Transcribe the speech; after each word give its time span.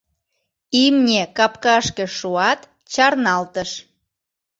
Имне 0.83 1.21
капкашке 1.37 2.05
шуат, 2.17 2.59
чарналтыш. 2.93 3.71